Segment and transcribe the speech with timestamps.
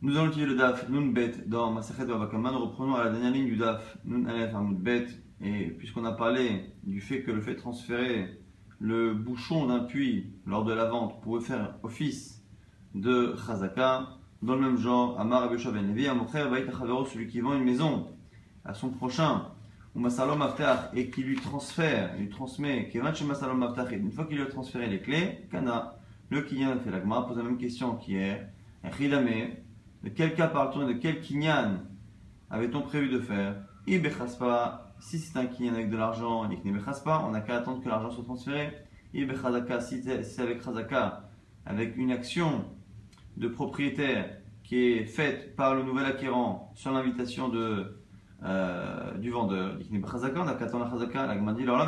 [0.00, 2.52] Nous allons utiliser le DAF Nun Bet dans Masachet Babakama.
[2.52, 5.08] Nous reprenons à la dernière ligne du DAF Nun Aleph Hamoud Bet.
[5.40, 8.38] Et puisqu'on a parlé du fait que le fait de transférer
[8.78, 12.44] le bouchon d'un puits lors de la vente pouvait faire office
[12.94, 14.06] de Chazaka,
[14.40, 16.70] dans le même genre, Amar Abesha Ben Levi, Amocher Baït
[17.10, 18.06] celui qui vend une maison
[18.64, 19.46] à son prochain,
[19.96, 24.12] ou Masalom Aftach, et qui lui transfère, lui transmet, Kevan chez Masalom Aftach, et une
[24.12, 25.98] fois qu'il lui a transféré les clés, Kana,
[26.30, 28.46] le Kinyan fait l'agma, pose la même question qui est,
[28.84, 29.26] Ridame,
[30.04, 31.80] de quel cas parle-t-on et de quel Kinyan
[32.50, 33.56] avait-on prévu de faire
[33.86, 38.24] Ibechaspa, si c'est un Kinyan avec de l'argent, on n'a qu'à attendre que l'argent soit
[38.24, 38.72] transféré.
[39.14, 41.24] Ibechazaka, si c'est avec Chazaka,
[41.64, 42.64] avec une action
[43.36, 47.98] de propriétaire qui est faite par le nouvel acquérant sur l'invitation de,
[48.44, 51.86] euh, du vendeur, on n'a qu'à attendre la Chazaka, la dit, alors là,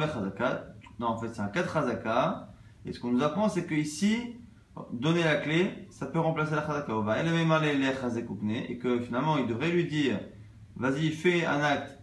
[0.98, 2.48] non, en fait, c'est un cas de Chazaka,
[2.86, 4.36] et ce qu'on nous apprend, c'est que ici,
[4.92, 6.92] donner la clé, ça peut remplacer la chazaka.
[8.68, 10.20] Et que finalement, il devrait lui dire
[10.76, 11.98] vas-y, fais un acte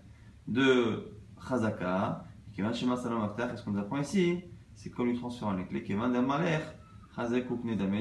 [0.47, 1.13] de
[1.47, 2.23] chazaka.
[2.57, 4.43] Et ce qu'on nous apprend ici,
[4.75, 5.85] c'est comme lui transférant les clés.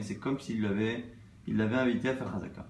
[0.02, 1.04] C'est comme s'il l'avait
[1.46, 2.66] il l'avait invité à faire chazaka.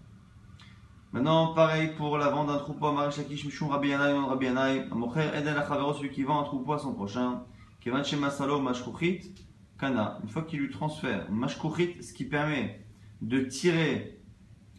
[1.13, 5.31] Maintenant, pareil pour la vente d'un troupeau à Marishakish, Mishum Rabbi Yanai, Rabbi Yanai, Amocher,
[5.35, 7.43] Eden Achavero, celui qui vend un troupeau à son prochain,
[7.81, 9.33] Kevan Shema Salo, Mashkuchit,
[9.79, 12.81] Kana, une fois qu'il lui transfère Mashkuchit, ce qui permet
[13.21, 14.19] de tirer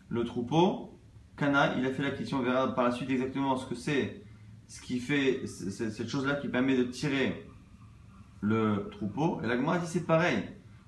[0.09, 0.99] le troupeau,
[1.35, 4.23] Kana, il a fait la question, on verra par la suite exactement ce que c'est,
[4.67, 7.47] ce qui fait cette chose-là qui permet de tirer
[8.41, 9.39] le troupeau.
[9.43, 10.43] Et la dit c'est pareil.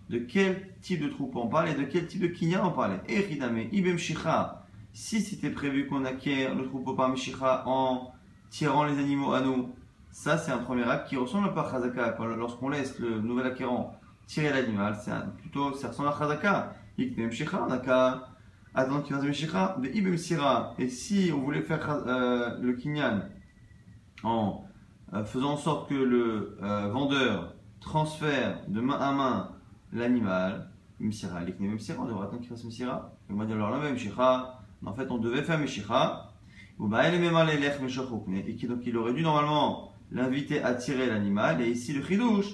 [0.10, 3.00] De quel type de troupeau on parle et de quel type de kinya on parlait
[3.08, 4.66] Eridame, Ibem Shicha.
[4.92, 8.12] Si c'était prévu qu'on acquiert le troupeau par Mishicha en
[8.50, 9.70] tirant les animaux à nous,
[10.12, 12.18] ça c'est un premier acte qui ressemble pas à Chazaka.
[12.36, 13.99] Lorsqu'on laisse le nouvel acquérant
[14.30, 16.76] tirer l'animal, c'est plutôt, ça ressemble à Chazaka.
[19.02, 20.76] qu'il fasse de.
[20.78, 23.24] Et si on voulait faire euh, le Kinyan
[24.24, 24.66] en
[25.14, 29.52] euh, faisant en sorte que le euh, vendeur transfère de main à main
[29.92, 31.42] l'animal, Msira,
[31.98, 33.12] on devrait attendre qu'il fasse Msira.
[33.32, 33.98] On va dire alors là, même
[34.86, 36.34] en fait on devait faire Mishira.
[36.80, 41.62] Et donc il aurait dû normalement l'inviter à tirer l'animal.
[41.62, 42.54] Et ici le Chidouche,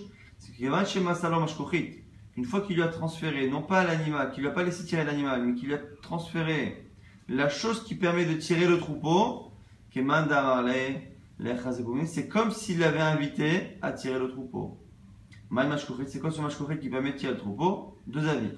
[2.37, 5.03] une fois qu'il lui a transféré, non pas l'animal, qu'il lui a pas laissé tirer
[5.03, 6.85] l'animal, mais qu'il lui a transféré
[7.29, 9.51] la chose qui permet de tirer le troupeau,
[12.05, 14.77] c'est comme s'il l'avait invité à tirer le troupeau.
[16.07, 17.97] C'est quoi ce mashkouchit qui permet de tirer le troupeau?
[18.07, 18.51] Deux avis.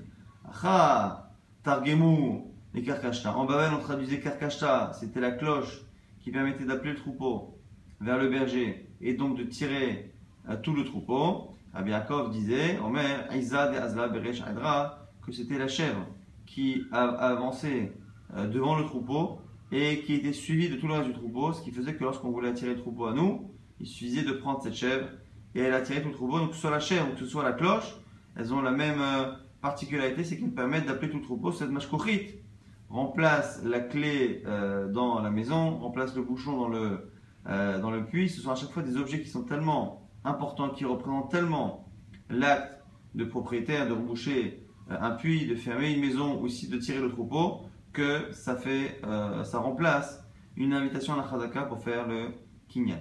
[1.63, 2.43] Targemu,
[2.73, 3.35] les karkashta.
[3.35, 5.81] En Babel, on traduisait karkashta, c'était la cloche
[6.21, 7.59] qui permettait d'appeler le troupeau
[7.99, 10.13] vers le berger et donc de tirer
[10.49, 11.56] euh, tout le troupeau.
[11.73, 11.91] Rabbi
[12.31, 14.41] disait, Omer, Izad et Azla Beresh
[15.25, 16.07] que c'était la chèvre
[16.45, 17.91] qui a avancé
[18.35, 19.39] euh, devant le troupeau
[19.71, 22.31] et qui était suivie de tout le reste du troupeau, ce qui faisait que lorsqu'on
[22.31, 25.09] voulait attirer le troupeau à nous, il suffisait de prendre cette chèvre
[25.53, 26.39] et elle attirait tout le troupeau.
[26.39, 27.97] Donc que ce soit la chèvre ou que ce soit la cloche,
[28.37, 31.51] elles ont la même euh, particularité, c'est qu'elles permettent d'appeler tout le troupeau.
[31.51, 32.39] Cette mashkochit
[32.89, 37.11] remplace la clé euh, dans la maison, remplace le bouchon dans le,
[37.45, 38.29] dans le puits.
[38.29, 41.87] Ce sont à chaque fois des objets qui sont tellement important qui représente tellement
[42.29, 42.83] l'acte
[43.15, 46.99] de propriétaire de reboucher euh, un puits, de fermer une maison ou aussi de tirer
[46.99, 47.61] le troupeau,
[47.93, 50.23] que ça, fait, euh, ça remplace
[50.55, 52.33] une invitation à la chazaka pour faire le
[52.67, 52.99] kinyan.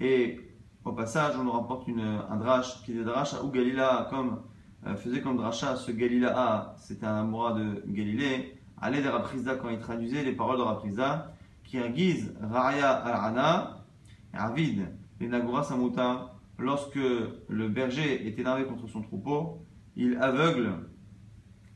[0.00, 0.40] Et
[0.84, 4.40] au passage, on nous rapporte une, un drash qui est drash ou Galila, comme
[4.86, 9.68] euh, faisait comme drasha ce Galila c'était un amoura de Galilée, allait de Raprizda quand
[9.68, 11.34] il traduisait les paroles de Raprizda,
[11.64, 13.84] qui guise Raya al-Ana,
[14.32, 14.86] Avid,
[15.20, 19.64] les Nagura Samuta, lorsque le berger est énervé contre son troupeau,
[19.96, 20.72] il aveugle,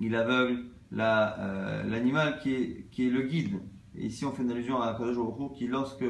[0.00, 0.64] il aveugle
[0.98, 3.60] euh, l'animal qui, est, le guide.
[3.96, 6.04] Et ici, on fait une allusion à Kadosh Baruch qui, lorsque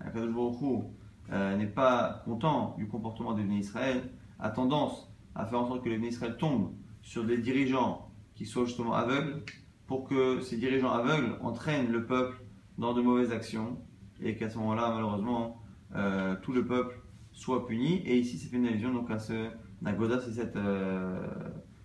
[0.00, 0.84] Kadosh Baruch
[1.32, 5.88] euh, n'est pas content du comportement des Israël, a tendance à faire en sorte que
[5.88, 6.72] les Israël tombent
[7.02, 9.42] sur des dirigeants qui soient justement aveugles,
[9.86, 12.42] pour que ces dirigeants aveugles entraînent le peuple
[12.78, 13.78] dans de mauvaises actions,
[14.22, 15.60] et qu'à ce moment-là, malheureusement,
[15.94, 16.99] euh, tout le peuple
[17.32, 18.02] soit puni.
[18.06, 19.50] Et ici, c'est fait une allusion donc à ce
[19.82, 21.26] Nagoda, c'est euh,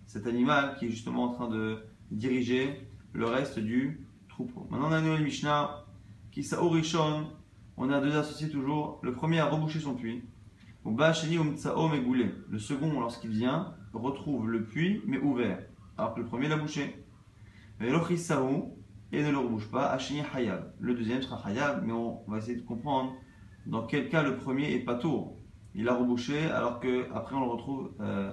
[0.06, 1.80] cet animal qui est justement en train de
[2.12, 4.68] diriger le reste du troupeau.
[4.69, 5.86] Maintenant, on a une Mishnah
[6.31, 7.27] qui s'aurishon.
[7.77, 9.00] On a deux associés toujours.
[9.01, 10.24] Le premier a rebouché son puits.
[10.86, 15.59] Le second, lorsqu'il vient, retrouve le puits mais ouvert,
[15.98, 17.03] alors que le premier l'a bouché.
[17.81, 19.98] Et ne le rebouche pas.
[20.80, 23.13] Le deuxième sera hayab, mais on va essayer de comprendre
[23.65, 25.38] dans quel cas le premier est pas tour?
[25.73, 28.31] Il a rebouché alors que après on le retrouve euh,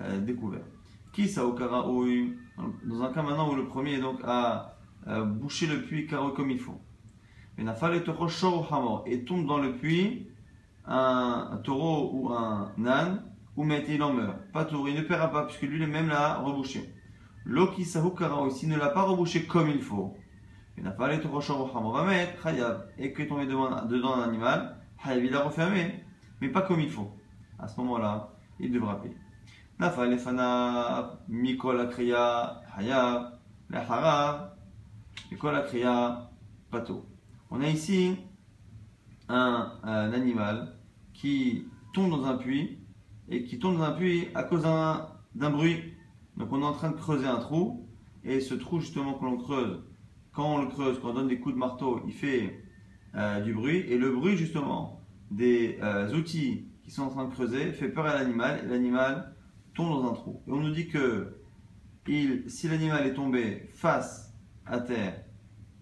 [0.00, 0.64] euh, découvert.
[1.12, 4.76] Qui ça Dans un cas maintenant où le premier donc a
[5.06, 6.80] euh, bouché le puits comme il faut.
[7.58, 10.28] Et tombe dans le puits
[10.86, 13.22] un, taureau ou un âne,
[13.56, 14.36] ou il en meurt.
[14.52, 16.92] Pas taureau, il ne paiera pas, puisque lui-même l'a rebouché.
[17.44, 20.16] Loki Sahukara s'il ne l'a pas rebouché comme il faut.
[20.76, 20.82] Et
[23.12, 24.76] que tombé dedans un animal,
[25.06, 26.04] il l'a refermé,
[26.40, 27.10] mais pas comme il faut.
[27.58, 29.16] À ce moment-là, il devra payer.
[29.78, 30.18] Nafal
[31.28, 33.38] mikol kriya hayab
[33.72, 34.50] harav
[35.30, 36.30] mikol kriya
[36.70, 37.04] pato.
[37.50, 38.16] On a ici
[39.28, 40.76] un, un, animal
[41.12, 42.78] qui tombe dans un puits
[43.28, 45.94] et qui tombe dans un puits à cause d'un bruit.
[46.36, 47.88] Donc on est en train de creuser un trou
[48.24, 49.82] et ce trou justement que l'on creuse,
[50.34, 52.60] quand on le creuse, quand on donne des coups de marteau, il fait
[53.14, 55.00] euh, du bruit et le bruit justement
[55.30, 59.34] des euh, outils qui sont en train de creuser fait peur à l'animal l'animal
[59.74, 60.42] tombe dans un trou.
[60.46, 61.40] Et on nous dit que
[62.46, 64.34] si l'animal est tombé face
[64.66, 65.24] à terre,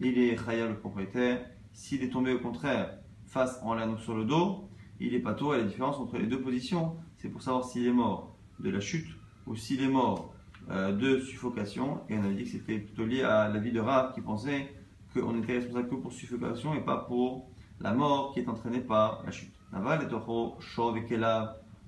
[0.01, 1.45] il est khayab le propriétaire.
[1.73, 4.69] S'il est tombé au contraire face en l'air, sur le dos,
[5.01, 6.97] il est pas tôt à la différence entre les deux positions.
[7.17, 9.09] C'est pour savoir s'il est mort de la chute
[9.47, 10.32] ou s'il est mort
[10.71, 12.01] de suffocation.
[12.09, 14.73] Et on a dit que c'était plutôt lié à la vie de Rav qui pensait
[15.13, 17.51] qu'on était responsable que pour suffocation et pas pour
[17.81, 19.53] la mort qui est entraînée par la chute.
[19.73, 21.17] Naval et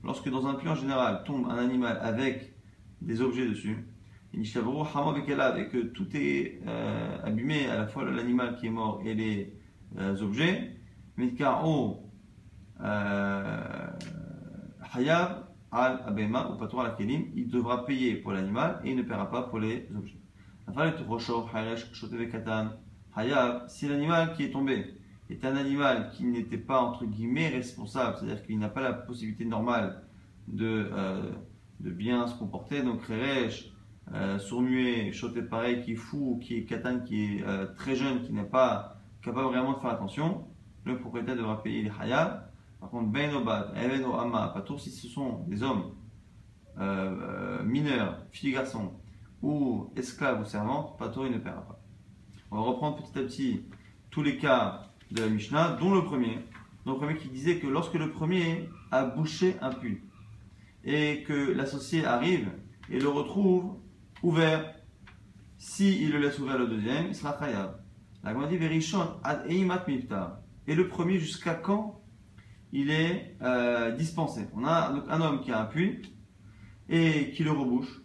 [0.05, 2.55] Lorsque dans un puits en général tombe un animal avec
[3.01, 3.87] des objets dessus,
[4.35, 9.55] et que tout est euh, abîmé, à la fois l'animal qui est mort et les
[9.99, 10.77] euh, objets,
[12.81, 13.91] euh,
[14.93, 15.44] Hayab
[15.75, 19.43] al Abema ou al Kelim, il devra payer pour l'animal et il ne paiera pas
[19.43, 20.19] pour les objets.
[23.69, 24.95] Si l'animal qui est tombé
[25.31, 29.45] est un animal qui n'était pas entre guillemets responsable, c'est-à-dire qu'il n'a pas la possibilité
[29.45, 30.03] normale
[30.49, 31.33] de, euh,
[31.81, 33.73] de bien se comporter, donc Reresh,
[34.13, 35.13] euh, sourd-muet,
[35.51, 39.01] pareil, qui est fou, qui est katan, qui est euh, très jeune, qui n'est pas
[39.23, 40.47] capable vraiment de faire attention,
[40.85, 42.51] le propriétaire devra payer les hayab.
[42.85, 45.95] Par contre, ben obad, even ama, patour, si ce sont des hommes
[46.79, 48.93] euh, mineurs, filles, garçons,
[49.41, 51.81] ou esclaves ou servantes, patour, il ne paiera pas.
[52.51, 53.63] On va reprendre petit à petit
[54.11, 56.41] tous les cas de la Mishnah, dont le premier,
[56.85, 60.03] le premier qui disait que lorsque le premier a bouché un puits
[60.85, 62.51] et que l'associé arrive
[62.91, 63.79] et le retrouve
[64.23, 64.75] ouvert,
[65.57, 67.81] si il le laisse ouvert le deuxième, il sera khayab.
[68.23, 68.59] La dit
[69.23, 70.39] ad.
[70.67, 72.04] Et le premier, jusqu'à quand
[72.75, 76.03] il est euh, dispensé On a un homme qui a un puits
[76.89, 78.03] et qui le rebouche,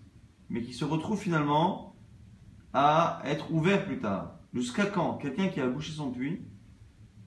[0.49, 1.95] mais qui se retrouve finalement
[2.71, 4.35] à être ouvert plus tard.
[4.53, 6.43] Jusqu'à quand quelqu'un qui a bouché son puits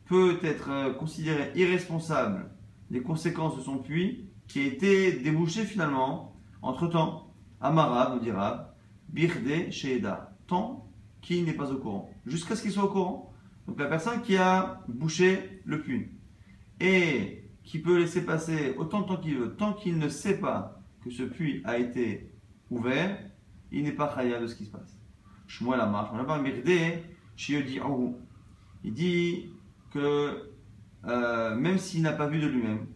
[0.06, 2.48] peut être euh, considéré irresponsable
[2.90, 8.76] des conséquences de son puits qui a été débouché finalement, entre-temps, Amara, nous dira,
[9.08, 10.88] Birde Sheeda, tant
[11.20, 13.32] qu'il n'est pas au courant, jusqu'à ce qu'il soit au courant.
[13.66, 16.21] Donc la personne qui a bouché le puits
[16.82, 20.82] et qui peut laisser passer autant de temps qu'il veut, tant qu'il ne sait pas
[21.02, 22.32] que ce puits a été
[22.70, 23.18] ouvert,
[23.70, 24.98] il n'est pas khaya de ce qui se passe.
[25.46, 27.02] Shmuel Amar, Shmuel Amar, Birde
[28.84, 29.50] Il dit
[29.90, 30.50] que
[31.04, 32.86] euh, même s'il n'a pas vu de lui-même,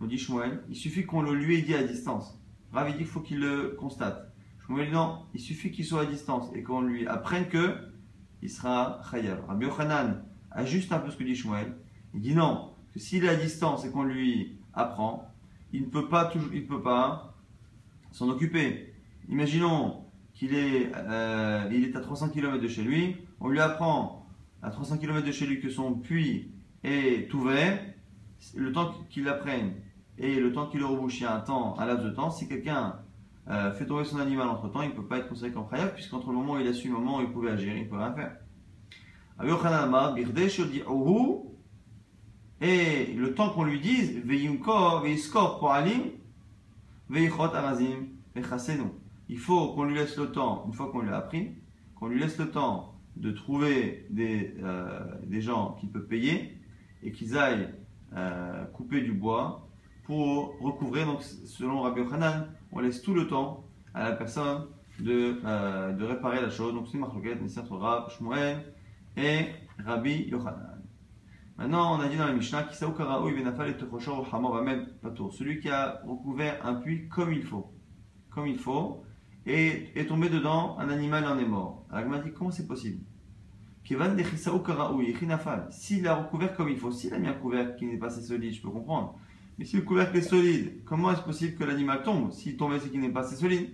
[0.00, 2.40] on dit Shmuel, il suffit qu'on le lui ait dit à distance.
[2.72, 4.32] Rav dit qu'il faut qu'il le constate.
[4.66, 7.76] Shmuel dit non, il suffit qu'il soit à distance et qu'on lui apprenne que
[8.40, 9.44] il sera chayav.
[9.46, 11.76] Rabbi Yochanan ajuste un peu ce que dit Shmuel.
[12.14, 15.30] Il dit non, que s'il est à distance et qu'on lui apprend,
[15.72, 17.34] il ne peut pas toujours, il peut pas
[18.12, 18.92] s'en occuper.
[19.28, 20.04] Imaginons
[20.34, 24.26] qu'il est, euh, il est à 300 km de chez lui, on lui apprend
[24.62, 26.50] à 300 km de chez lui que son puits
[26.82, 27.78] est ouvert,
[28.54, 29.74] le temps qu'il l'apprenne
[30.18, 32.30] et le temps qu'il le rebouche, il y a un temps, un laps de temps.
[32.30, 32.96] Si quelqu'un
[33.48, 35.94] euh, fait tomber son animal entre temps, il ne peut pas être considéré comme khayab,
[35.94, 37.88] puisqu'entre le moment où il a su, le moment où il pouvait agir, il ne
[37.88, 38.36] peut rien faire.
[42.60, 44.20] Et le temps qu'on lui dise,
[49.28, 51.52] il faut qu'on lui laisse le temps, une fois qu'on lui a appris,
[51.94, 56.58] qu'on lui laisse le temps de trouver des, euh, des gens qui peuvent payer
[57.02, 57.68] et qu'ils aillent
[58.14, 59.68] euh, couper du bois
[60.04, 61.06] pour recouvrir.
[61.06, 63.64] Donc, selon Rabbi Yochanan, on laisse tout le temps
[63.94, 64.66] à la personne
[64.98, 66.74] de, euh, de réparer la chose.
[66.74, 68.74] Donc, c'est mais entre Rab, Shmuel
[69.16, 69.46] et
[69.84, 70.79] Rabbi Yochanan.
[71.60, 72.94] Maintenant, on a dit dans la Mishnah qui celui
[75.60, 77.70] qui a recouvert un puits comme il faut.
[78.30, 79.04] Comme il faut
[79.44, 81.84] et est tombé dedans, un animal en est mort.
[81.90, 83.04] Alors, il dit comment c'est possible?
[83.84, 83.98] S'il
[86.02, 88.54] l'a recouvert comme il faut, s'il a mis un couvercle qui n'est pas assez solide,
[88.54, 89.18] je peux comprendre.
[89.58, 92.32] Mais si le couvercle est solide, comment est-ce possible que l'animal tombe?
[92.32, 93.68] S'il tombe, c'est qu'il n'est pas assez solide.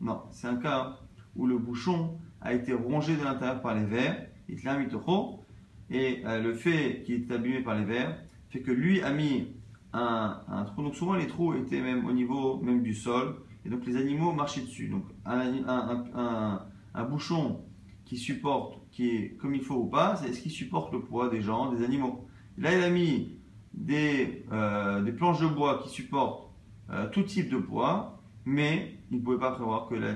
[0.00, 0.98] Non, c'est un cas
[1.36, 4.26] où le bouchon a été rongé de l'intérieur par les vers,
[5.90, 8.16] et euh, le fait qu'il est abîmé par les vers
[8.48, 9.48] fait que lui a mis
[9.92, 10.82] un, trou.
[10.82, 14.32] Donc souvent les trous étaient même au niveau même du sol, et donc les animaux
[14.32, 14.88] marchaient dessus.
[14.88, 17.60] Donc un, bouchon
[18.04, 21.28] qui supporte, qui est comme il faut ou pas, c'est ce qui supporte le poids
[21.28, 22.26] des gens, des animaux.
[22.58, 23.38] Là, il a mis
[23.72, 26.50] des, euh, planches de bois qui supportent
[26.90, 30.12] euh, tout type de poids, mais il ne pouvait pas prévoir que la,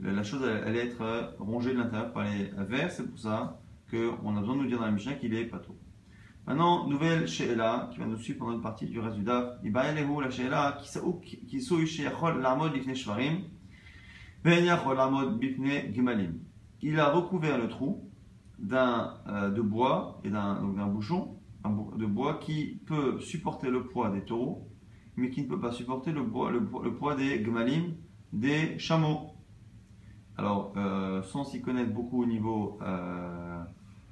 [0.00, 2.90] la chose allait être euh, rongée de l'intérieur par les vers.
[2.90, 3.60] C'est pour ça
[3.90, 5.76] qu'on a besoin de nous dire dans la Mishnah qu'il est pas tout.
[6.46, 9.58] Maintenant, nouvelle Sheela qui va nous suivre pendant une partie du reste du DAF.
[9.64, 10.78] La Sheela
[11.46, 11.88] qui souille
[12.40, 13.42] l'armod bifne shvarim,
[14.44, 16.38] bifne gimalim
[16.82, 18.10] il a recouvert le trou
[18.58, 24.22] d'un euh, de bois et d'un bouchon de bois qui peut supporter le poids des
[24.22, 24.68] taureaux,
[25.16, 27.94] mais qui ne peut pas supporter le, le, poids des gmalim,
[28.32, 29.32] des chameaux.
[30.38, 33.58] Alors, euh, sans s'y connaître beaucoup au niveau euh,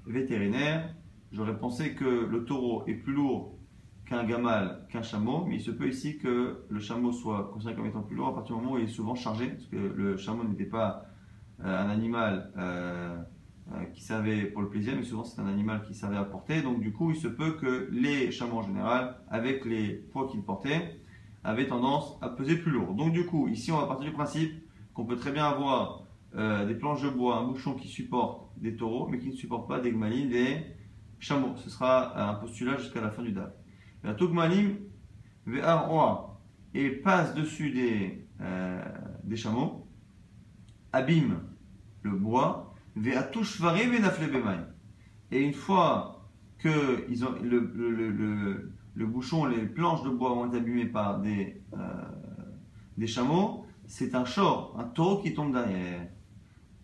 [0.06, 0.94] vétérinaire,
[1.32, 3.58] j'aurais pensé que le taureau est plus lourd
[4.06, 7.86] qu'un gamal, qu'un chameau, mais il se peut ici que le chameau soit considéré comme
[7.86, 10.16] étant plus lourd à partir du moment où il est souvent chargé, parce que le
[10.16, 11.04] chameau n'était pas
[11.62, 12.50] euh, un animal
[13.94, 16.60] qui servait pour le plaisir, mais souvent c'est un animal qui servait à porter.
[16.60, 20.42] Donc du coup, il se peut que les chameaux en général, avec les poids qu'ils
[20.42, 21.00] portaient,
[21.44, 22.92] avaient tendance à peser plus lourd.
[22.92, 24.52] Donc du coup, ici on va partir du principe
[24.92, 26.03] qu'on peut très bien avoir
[26.34, 29.80] des planches de bois, un bouchon qui supporte des taureaux, mais qui ne supporte pas
[29.80, 30.58] des gmalim, des
[31.18, 31.54] chameaux.
[31.56, 33.52] Ce sera un postulat jusqu'à la fin du DAF.
[34.02, 34.76] La gmalim,
[36.74, 38.26] et passe dessus des,
[39.22, 39.86] des chameaux
[40.92, 41.40] abîme
[42.02, 42.74] le bois,
[45.30, 50.46] et une fois que ils ont, le, le, le, bouchon, les planches de bois ont
[50.46, 51.78] été abîmées par des, euh,
[52.96, 56.08] des chameaux, c'est un short, un taureau qui tombe derrière.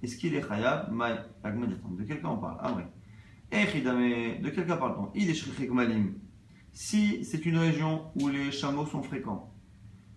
[0.02, 0.90] Est-ce qu'il est khayab?
[0.90, 2.58] De quel cas on parle?
[2.60, 2.82] Ah oui.
[3.52, 5.12] De quel cas parle-t-on?
[6.72, 9.52] Si c'est une région où les chameaux sont fréquents,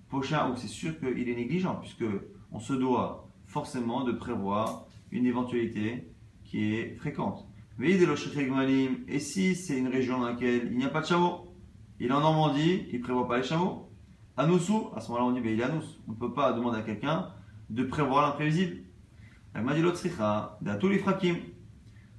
[0.09, 2.05] Pocha, c'est sûr qu'il est négligent, puisque
[2.51, 6.13] on se doit forcément de prévoir une éventualité
[6.43, 7.47] qui est fréquente.
[7.79, 11.55] Et si c'est une région dans laquelle il n'y a pas de chameaux,
[11.99, 13.89] il est en Normandie, il ne prévoit pas les chameaux.
[14.37, 15.81] À Noussou, à ce moment-là, on dit ben, il est à nous.
[16.07, 17.29] On ne peut pas demander à quelqu'un
[17.69, 18.77] de prévoir l'imprévisible.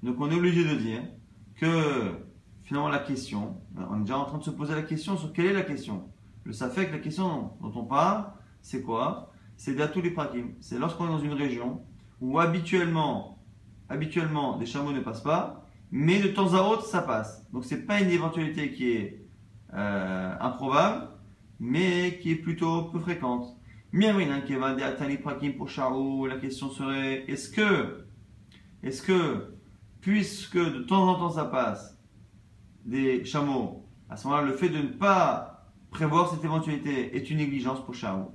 [0.02, 1.02] Donc on est obligé de dire
[1.56, 2.12] que
[2.62, 5.46] finalement la question, on est déjà en train de se poser la question sur quelle
[5.46, 6.08] est la question.
[6.44, 8.26] Le que la question dont on parle,
[8.60, 9.32] c'est quoi?
[9.56, 10.54] C'est tous les prakim.
[10.60, 11.82] C'est lorsqu'on est dans une région
[12.20, 13.42] où habituellement,
[13.88, 17.46] habituellement, des chameaux ne passent pas, mais de temps à autre, ça passe.
[17.52, 19.26] Donc c'est pas une éventualité qui est
[19.72, 21.08] euh, improbable,
[21.60, 23.56] mais qui est plutôt peu fréquente.
[26.26, 28.04] La question serait est-ce que,
[28.82, 29.54] est-ce que,
[30.00, 31.96] puisque de temps en temps ça passe,
[32.84, 37.36] des chameaux, à ce moment-là, le fait de ne pas prévoir cette éventualité est une
[37.36, 38.34] négligence pour chameaux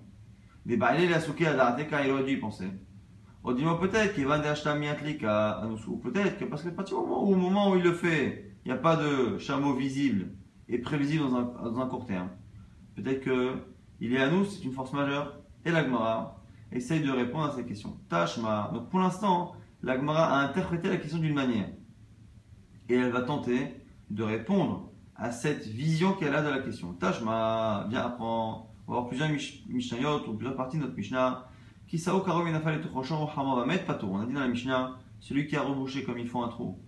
[0.66, 2.70] des bailés la souké à car il aurait dû y penser.
[3.44, 7.34] On dit peut-être qu'il va à nous peut-être que parce que partir du moment où,
[7.34, 10.30] au moment où il le fait, il n'y a pas de chameau visible
[10.70, 12.30] et prévisible dans un, dans un court terme.
[12.96, 13.56] Peut-être que
[14.01, 15.38] il est à nous, c'est une force majeure.
[15.66, 17.98] Et l'Agmara essaye de répondre à cette question.
[18.10, 18.72] Tashma.
[18.74, 21.70] Donc pour l'instant, l'Agmara a interprété la question d'une manière.
[22.88, 23.75] Et elle va tenter
[24.10, 26.94] de répondre à cette vision qu'elle a de la question.
[26.94, 31.46] Tashma, viens apprendre va avoir plusieurs Mishnayot ou plusieurs parties de notre Mishnah.
[31.88, 34.08] Qui sao karo minafal et pato.
[34.12, 36.80] On a dit dans la Mishnah, celui qui a rebouché comme il faut un trou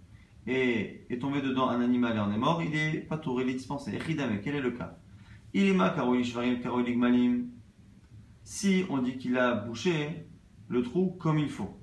[0.47, 3.53] et est tombé dedans un animal et en est mort, il est patour, il est
[3.53, 3.95] dispensé.
[3.95, 4.97] Echidame, quel est le cas?
[5.53, 7.49] Ilima karo ishvarim karo malim.
[8.43, 10.27] Si on dit qu'il a bouché
[10.67, 11.79] le trou comme il faut,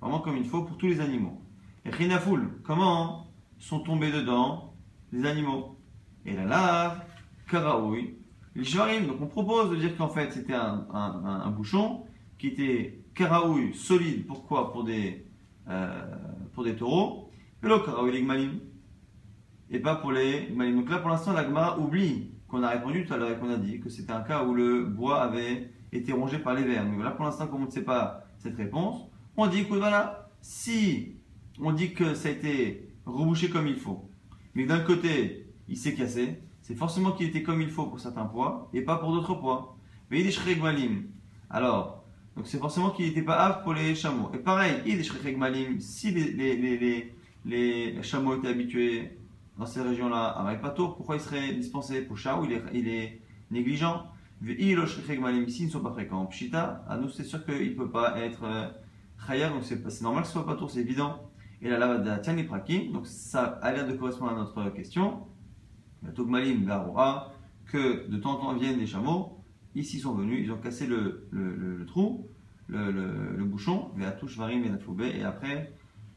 [0.00, 1.42] vraiment comme il faut pour tous les animaux.
[1.84, 4.74] Echinafoul, comment sont tombés dedans
[5.12, 5.78] les animaux
[6.24, 7.04] Et la lave,
[7.48, 8.16] karaoui,
[8.54, 12.04] donc on propose de dire qu'en fait c'était un, bouchon
[12.38, 14.26] qui était karaoui solide.
[14.26, 14.72] Pourquoi?
[14.72, 15.26] Pour des,
[15.68, 16.04] euh,
[16.52, 17.30] pour des taureaux.
[17.62, 18.60] Et le karaoui ligmalim.
[19.70, 20.76] Et pas pour les malim.
[20.76, 23.50] Donc là pour l'instant la Gemara oublie qu'on a répondu tout à l'heure et qu'on
[23.50, 26.84] a dit que c'était un cas où le bois avait été rongé par les vers.
[26.84, 29.02] Mais là pour l'instant comme on ne sait pas cette réponse,
[29.36, 31.16] on dit que voilà, si
[31.60, 34.08] on dit que ça a été rebouché comme il faut,
[34.54, 38.24] mais d'un côté il s'est cassé, c'est forcément qu'il était comme il faut pour certains
[38.24, 39.76] poids et pas pour d'autres poids.
[40.10, 41.02] Mais il est.
[41.50, 42.04] Alors,
[42.36, 44.30] donc c'est forcément qu'il n'était pas apte pour les chameaux.
[44.34, 45.80] Et pareil, il est.
[45.80, 49.18] Si les, les, les, les, chameaux étaient habitués
[49.58, 52.44] dans ces régions-là à Maïpato, pourquoi il serait dispensé pour Chao?
[52.44, 53.20] Il est, il est
[53.50, 54.06] négligent.
[54.44, 56.26] Ici, ils ne sont pas fréquents.
[56.26, 58.68] Pshita, à nous, c'est sûr qu'il ne peut pas être euh,
[59.26, 61.30] Chaya, donc c'est normal que ce soit pas tour, c'est évident.
[61.60, 65.28] Et la lava de Tiani Prakim, donc ça a l'air de correspondre à notre question.
[66.16, 67.32] Togmalim, Garoura,
[67.66, 69.44] que de temps en temps viennent des chameaux.
[69.76, 72.28] Ici, ils sont venus, ils ont cassé le, trou,
[72.66, 73.92] le, bouchon,
[74.36, 75.72] Varim et et après,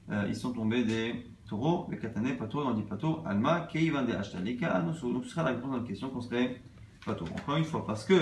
[0.10, 4.82] euh, ils sont tombés des taureaux, les katane, pato, on dit pato, alma, keivande ashtalika,
[4.82, 6.60] donc ce sera la réponse à notre question qu'on serait
[7.08, 8.16] Encore une fois, parce que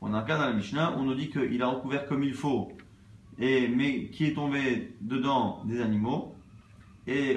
[0.00, 2.34] on a un cas dans la Mishnah, on nous dit qu'il a recouvert comme il
[2.34, 2.68] faut,
[3.38, 6.36] et, mais qui est tombé dedans des animaux,
[7.08, 7.36] et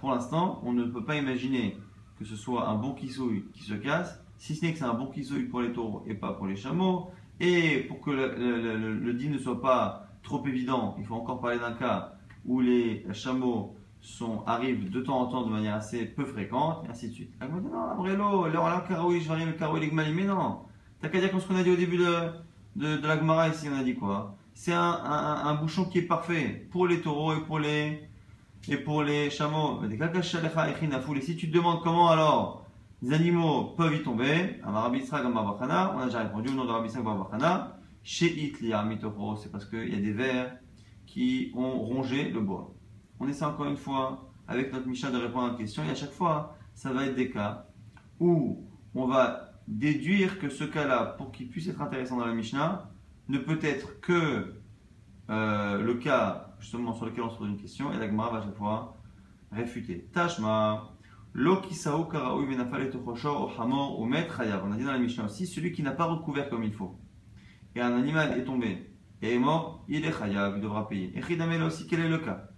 [0.00, 1.76] pour l'instant, on ne peut pas imaginer
[2.18, 4.94] que ce soit un bon kissouille qui se casse, si ce n'est que c'est un
[4.94, 9.28] bon kissouille pour les taureaux et pas pour les chameaux, et pour que le, dit
[9.28, 12.14] ne soit pas trop évident, il faut encore parler d'un cas
[12.46, 16.90] où les chameaux sont, arrivent de temps en temps de manière assez peu fréquente, et
[16.90, 17.32] ainsi de suite.
[17.40, 20.60] Non, Abrelo, là, Karaoui, je vais le Karaoui, mais non,
[21.00, 22.30] t'as qu'à dire comme ce qu'on a dit au début de,
[22.76, 26.66] de, la Gemara ici, on a dit quoi C'est un, un, bouchon qui est parfait
[26.70, 28.08] pour les taureaux et pour les,
[28.68, 29.80] et pour les chameaux.
[29.84, 32.64] Et si tu te demandes comment alors
[33.02, 38.52] les animaux peuvent y tomber, on a déjà répondu au nom de Rabbi Barbachana, chez
[38.58, 40.56] c'est parce qu'il y a des vers
[41.06, 42.71] qui ont rongé le bois.
[43.22, 45.94] On essaie encore une fois avec notre Misha de répondre à la question et à
[45.94, 47.68] chaque fois ça va être des cas
[48.18, 52.90] où on va déduire que ce cas-là, pour qu'il puisse être intéressant dans la Mishnah,
[53.28, 54.60] ne peut être que
[55.30, 58.38] euh, le cas justement sur lequel on se pose une question et la Gemara va
[58.38, 58.96] à chaque fois
[59.52, 60.08] réfuter.
[60.12, 60.90] Tashma,
[61.32, 64.26] lo kisao karaoui benafale tochosho o hamor ou met
[64.64, 66.98] On a dit dans la Mishnah aussi, celui qui n'a pas recouvert comme il faut
[67.76, 68.90] et un animal est tombé
[69.22, 71.16] et est mort, il est chayav, il devra payer.
[71.16, 72.48] Et Chidamel aussi, quel est le cas?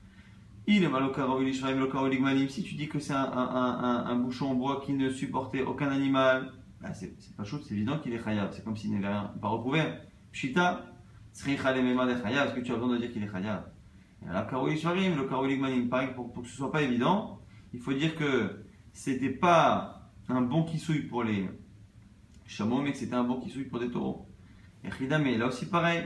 [0.66, 5.10] Il est Si tu dis que c'est un, un, un, bouchon en bois qui ne
[5.10, 8.50] supportait aucun animal, bah c'est pas chaud, c'est évident qu'il est chayav.
[8.52, 10.00] C'est comme s'il n'avait rien, pas recouvert.
[10.32, 10.86] Pshita,
[11.32, 13.64] est-ce que tu as besoin de dire qu'il est chayav
[14.26, 17.40] le karouli pareil, pour, pour que ce soit pas évident,
[17.72, 21.50] il faut dire que c'était pas un bon kissouille pour les
[22.46, 24.26] chameaux, mais que c'était un bon kissouille pour des taureaux.
[24.82, 26.04] Et Khidame, là aussi pareil.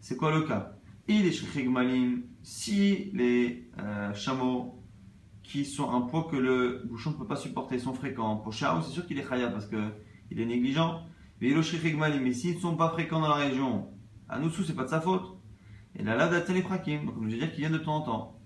[0.00, 0.75] C'est quoi le cas?
[1.08, 4.82] Il est Malim, si les euh, chameaux
[5.42, 8.82] qui sont un poids que le bouchon ne peut pas supporter sont fréquents, pour Chao,
[8.82, 11.06] c'est sûr qu'il est khaya parce qu'il est négligent.
[11.40, 13.88] Mais il Malim, mais s'ils ne sont pas fréquents dans la région,
[14.28, 15.36] à nous c'est pas de sa faute.
[15.94, 18.36] Et là, les prakim, donc je veux dire qu'il vient de temps en temps.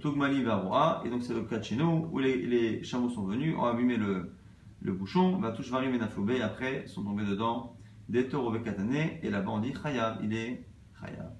[0.00, 3.24] Tugmali va et donc c'est le cas de chez nous où les, les chameaux sont
[3.24, 4.32] venus, ont abîmé le,
[4.80, 7.76] le bouchon, va touche varim et après sont tombés dedans
[8.08, 10.66] des taureaux et là-bas on dit chayav, il est.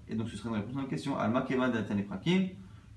[0.08, 2.48] Et donc ce serait une réponse à la question, al makeva de prakim,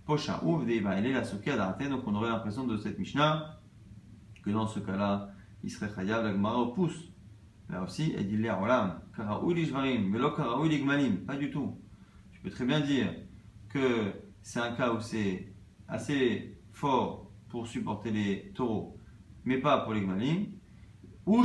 [0.05, 3.59] pocha ouv la sokia d'arate, donc on aurait l'impression de cette Mishnah
[4.43, 5.31] que dans ce cas-là,
[5.63, 7.11] il serait chayav, la Gemara pousse.
[7.69, 10.79] Là aussi, elle dit l'air olam, karaoui lishvarim, mais lo karaoui
[11.25, 11.77] pas du tout.
[12.31, 13.13] Tu peux très bien dire
[13.69, 15.53] que c'est un cas où c'est
[15.87, 18.97] assez fort pour supporter les taureaux,
[19.45, 20.47] mais pas pour les gmalim,
[21.25, 21.43] ou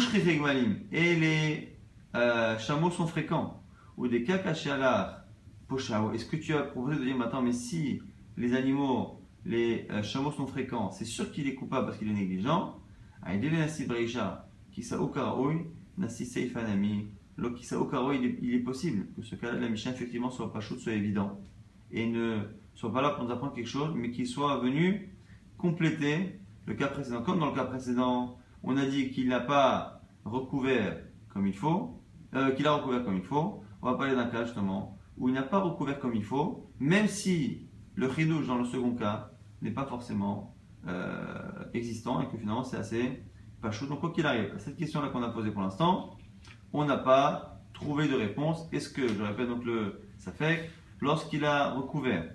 [0.92, 1.78] et les
[2.14, 3.63] euh, chameaux sont fréquents,
[3.96, 5.24] ou des kakachalars,
[5.68, 8.00] pochao, est-ce que tu as proposé de dire maintenant, mais si
[8.36, 12.12] les animaux, les euh, chameaux sont fréquents, c'est sûr qu'il est coupable parce qu'il est
[12.12, 12.80] négligent,
[13.26, 13.44] il
[18.54, 21.40] est possible que ce cas-là la Mishnah effectivement soit pas chaud, soit évident
[21.90, 22.40] et ne
[22.74, 25.16] soit pas là pour nous apprendre quelque chose, mais qu'il soit venu
[25.56, 27.22] compléter le cas précédent.
[27.22, 32.00] Comme dans le cas précédent, on a dit qu'il n'a pas recouvert comme il faut,
[32.34, 33.63] euh, qu'il a recouvert comme il faut.
[33.84, 37.06] On va parler d'un cas justement où il n'a pas recouvert comme il faut, même
[37.06, 40.56] si le chidouche dans le second cas n'est pas forcément
[40.88, 43.22] euh, existant et que finalement c'est assez
[43.60, 43.84] pas chaud.
[43.84, 46.16] Donc quoi qu'il arrive, à cette question-là qu'on a posée pour l'instant,
[46.72, 48.66] on n'a pas trouvé de réponse.
[48.72, 50.70] Est-ce que, je répète donc le, ça fait,
[51.02, 52.30] lorsqu'il a recouvert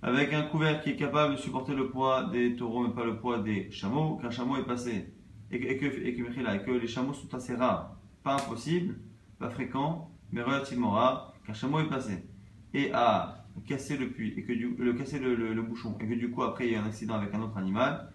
[0.00, 3.18] avec un couvert qui est capable de supporter le poids des taureaux mais pas le
[3.18, 5.12] poids des chameaux, qu'un chameau est passé
[5.50, 8.98] et que, et que, les chameaux sont assez rares pas impossible,
[9.38, 12.26] pas fréquent, mais relativement rare, qu'un chameau est passé
[12.74, 16.42] et a cassé le puits et que le casser le, bouchon et que du coup
[16.42, 18.12] après il y a un accident avec un autre animal,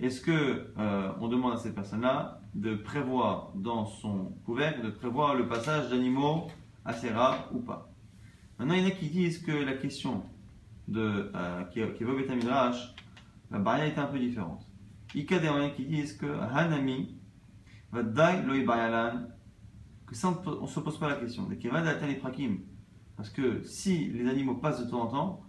[0.00, 5.34] est-ce que euh, on demande à cette personne-là de prévoir dans son couvercle, de prévoir
[5.34, 6.46] le passage d'animaux
[6.86, 7.92] assez rares ou pas?
[8.58, 10.22] Maintenant, il y en a qui disent que la question
[10.88, 12.94] de, euh, qui, qui évoque Midrash,
[13.50, 14.66] la barrière est un peu différente.
[15.14, 17.18] Il y a des qui disent que Hanami,
[17.92, 19.26] Vadai Loi Bayalan,
[20.10, 21.48] que ça, on ne se pose pas la question.
[23.16, 25.42] Parce que si les animaux passent de temps en temps,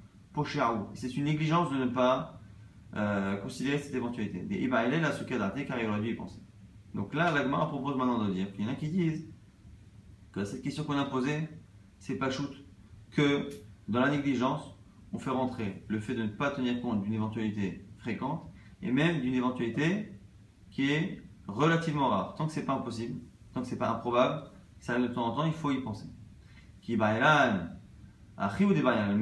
[0.93, 2.39] c'est une négligence de ne pas
[2.95, 4.45] euh, considérer cette éventualité.
[4.51, 6.39] Et bah, elle est là, ce cas car il aurait dû y penser.
[6.93, 9.27] Donc là, l'agma propose maintenant de dire qu'il y en a qui disent
[10.31, 11.49] que cette question qu'on a posée,
[11.97, 12.53] c'est pas shoot,
[13.11, 13.49] que
[13.87, 14.77] dans la négligence,
[15.11, 18.47] on fait rentrer le fait de ne pas tenir compte d'une éventualité fréquente
[18.81, 20.11] et même d'une éventualité
[20.69, 22.35] qui est relativement rare.
[22.35, 23.19] Tant que c'est pas impossible,
[23.53, 24.50] tant que c'est pas improbable,
[24.81, 26.07] ça arrive de temps en temps, il faut y penser.
[26.81, 27.19] Qui mais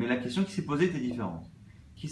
[0.07, 1.51] la question qui s'est posée était différente.
[2.01, 2.09] Il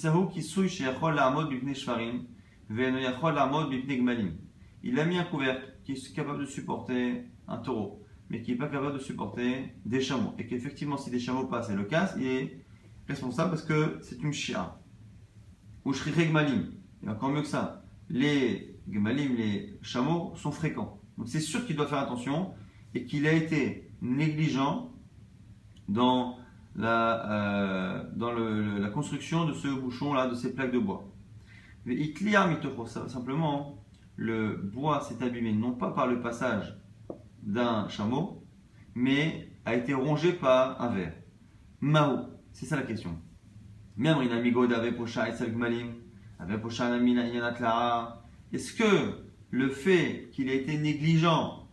[4.99, 8.67] a mis un couvercle qui est capable de supporter un taureau, mais qui n'est pas
[8.67, 10.33] capable de supporter des chameaux.
[10.38, 12.65] Et qu'effectivement, si des chameaux passent et le cassent, il est
[13.07, 14.77] responsable parce que c'est une chia.
[15.86, 16.73] Ou gmalim.
[17.01, 20.99] Et encore mieux que ça, les gmalim, les chameaux, sont fréquents.
[21.17, 22.53] Donc c'est sûr qu'il doit faire attention
[22.97, 24.91] et qu'il a été négligent
[25.88, 26.39] dans
[26.75, 31.07] la, euh, la construction de ce bouchon-là, de ces plaques de bois.
[31.86, 31.95] Mais
[33.07, 33.83] simplement,
[34.15, 36.75] le bois s'est abîmé non pas par le passage
[37.43, 38.43] d'un chameau,
[38.95, 41.13] mais a été rongé par un verre.
[41.79, 43.15] Mao, c'est ça la question.
[48.53, 51.66] Est-ce que le fait qu'il ait été négligent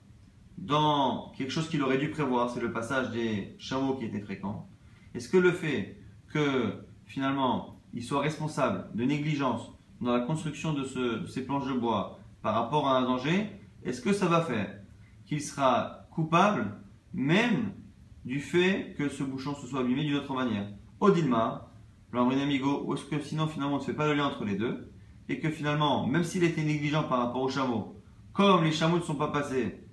[0.58, 4.68] dans quelque chose qu'il aurait dû prévoir, c'est le passage des chameaux qui étaient fréquents,
[5.14, 6.74] est-ce que le fait que
[7.06, 10.84] finalement il soit responsable de négligence dans la construction de,
[11.26, 13.46] ces planches de bois par rapport à un danger,
[13.84, 14.80] est-ce que ça va faire
[15.24, 16.76] qu'il sera coupable
[17.12, 17.72] même
[18.24, 20.68] du fait que ce bouchon se soit abîmé d'une autre manière?
[21.00, 21.70] Odilma,
[22.12, 24.90] amigo, ou est-ce que sinon finalement on ne fait pas le lien entre les deux
[25.28, 27.96] et que finalement, même s'il était négligent par rapport aux chameaux,
[28.32, 29.83] comme les chameaux ne sont pas passés,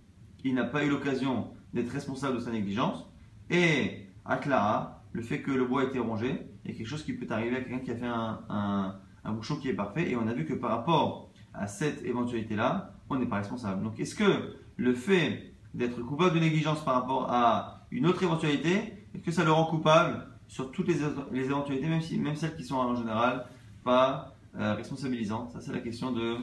[0.44, 3.06] il n'a pas eu l'occasion d'être responsable de sa négligence,
[3.50, 7.14] et à Clara, le fait que le bois ait été rongé est quelque chose qui
[7.14, 10.10] peut arriver à quelqu'un qui a fait un, bouchon qui est parfait.
[10.10, 13.84] Et on a vu que par rapport à cette éventualité-là, on n'est pas responsable.
[13.84, 19.06] Donc est-ce que le fait d'être coupable de négligence par rapport à une autre éventualité,
[19.14, 22.96] est-ce que ça le rend coupable sur toutes les, éventualités, même, celles qui sont en
[22.96, 23.46] général
[23.84, 25.52] pas euh, responsabilisantes?
[25.52, 26.38] Ça, c'est la question de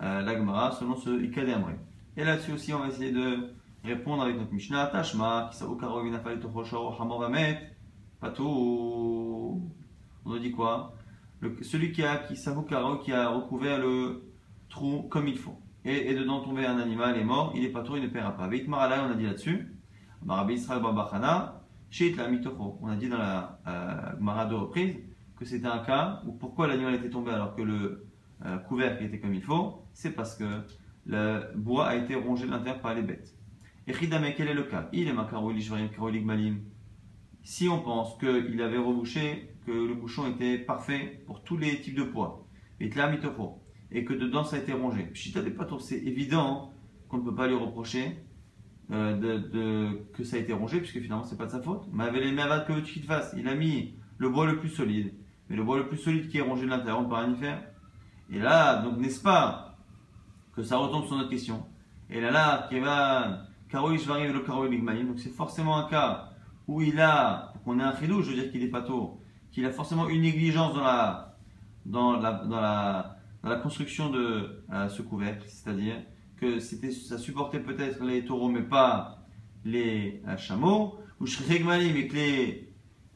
[0.00, 1.72] euh, l'Agmara selon ce Ikademre.
[2.16, 3.50] Et là-dessus aussi, on va essayer de
[3.84, 5.62] répondre avec notre Mishnah, Tashma, qui
[10.26, 10.94] on nous dit quoi?
[11.60, 14.32] Celui qui a, qui, qui a recouvert le
[14.70, 17.96] trou comme il faut, et, dedans tombé un animal est mort, il est pas tout,
[17.96, 18.48] il ne paiera pas.
[18.48, 19.68] Veit on a dit là-dessus.
[20.48, 20.82] Israël
[22.80, 24.96] On a dit dans la euh, de reprise
[25.36, 28.06] que c'était un cas où pourquoi l'animal était tombé alors que le
[28.46, 30.44] euh, couvercle était comme il faut, c'est parce que
[31.06, 33.34] le bois a été rongé de l'intérieur par les bêtes.
[33.86, 34.88] Et Khidame, quel est le cas?
[34.92, 35.12] Il est
[36.24, 36.60] malim
[37.44, 41.94] si on pense qu'il avait rebouché, que le bouchon était parfait pour tous les types
[41.94, 42.46] de poids,
[42.80, 45.10] et que dedans ça a été rongé.
[45.80, 46.72] c'est évident
[47.08, 48.18] qu'on ne peut pas lui reprocher
[48.90, 51.86] euh, de, que ça a été rongé, puisque finalement c'est pas de sa faute.
[51.92, 55.12] Mais avec les que fasse, il a mis le bois le plus solide,
[55.48, 57.32] mais le bois le plus solide qui est rongé de l'intérieur, on ne peut rien
[57.32, 57.62] y faire.
[58.30, 59.73] Et là, donc n'est-ce pas
[60.54, 61.64] que ça retombe sur notre question.
[62.10, 62.68] Et là, là,
[63.72, 66.30] donc c'est forcément un cas
[66.68, 69.64] où il a, qu'on ait un chidou, je veux dire qu'il est pas tôt, qu'il
[69.66, 71.36] a forcément une négligence dans la,
[71.84, 75.96] dans la, dans la, construction de euh, ce couvercle, c'est-à-dire
[76.36, 79.18] que ça supportait peut-être les taureaux mais pas
[79.64, 82.72] les euh, chameaux, ou Shrigmali mais que les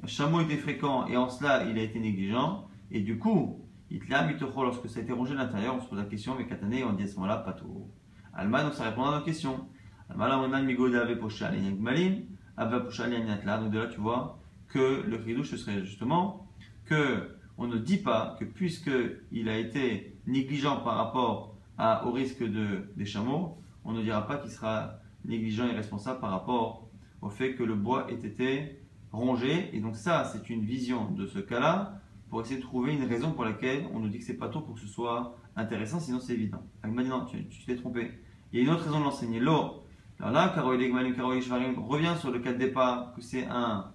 [0.07, 4.65] chameaux étaient fréquents et en cela il a été négligent, et du coup, Hitler mitocho,
[4.65, 6.93] lorsque ça a été rongé de l'intérieur, on se pose la question, mais Katané, on
[6.93, 7.89] dit à ce moment-là, pas tout.
[8.35, 9.67] Alma, donc ça répond à notre question.
[10.11, 11.51] Alma, la migoda avait poché à
[13.59, 16.47] donc de là, tu vois que le chidouche, ce serait justement
[16.85, 21.57] que on ne dit pas que puisqu'il a été négligent par rapport
[22.05, 26.31] au risque de, des chameaux, on ne dira pas qu'il sera négligent et responsable par
[26.31, 26.89] rapport
[27.23, 28.81] au fait que le bois ait été
[29.13, 29.71] rongé.
[29.73, 33.33] Et donc ça, c'est une vision de ce cas-là pour essayer de trouver une raison
[33.33, 36.21] pour laquelle on nous dit que c'est pas tôt pour que ce soit intéressant, sinon
[36.21, 36.63] c'est évident.
[36.85, 38.11] non, tu t'es trompé.
[38.53, 39.41] Il y a une autre raison de l'enseigner.
[39.41, 39.85] L'eau,
[40.21, 43.93] alors là, revient sur le cas de départ, que c'est un,